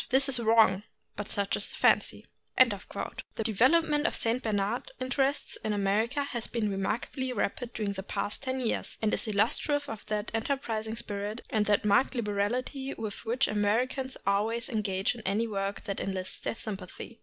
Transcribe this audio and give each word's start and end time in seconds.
This 0.09 0.27
is 0.27 0.39
wrong, 0.39 0.81
but 1.15 1.27
such 1.27 1.55
is 1.55 1.69
the 1.69 1.75
fancy. 1.75 2.25
The 2.57 3.43
development 3.43 4.07
of 4.07 4.15
St. 4.15 4.41
Bernard 4.41 4.89
interests 4.99 5.59
in 5.63 5.73
Amer 5.73 6.07
ica 6.07 6.25
has 6.25 6.47
been 6.47 6.71
remarkably 6.71 7.31
rapid 7.31 7.71
during 7.73 7.91
the 7.93 8.01
past 8.01 8.41
ten 8.41 8.59
years, 8.61 8.97
and 9.03 9.13
is 9.13 9.27
illustrative 9.27 9.87
of 9.87 10.03
that 10.07 10.31
enterprising 10.33 10.95
spirit 10.95 11.41
and 11.51 11.67
that 11.67 11.85
marked 11.85 12.15
liberality 12.15 12.95
with 12.95 13.25
which 13.25 13.47
Americans 13.47 14.17
always 14.25 14.69
engage 14.69 15.13
in 15.13 15.21
any 15.21 15.45
work 15.47 15.83
that 15.83 15.99
enlists 15.99 16.39
their 16.39 16.55
sympathy. 16.55 17.19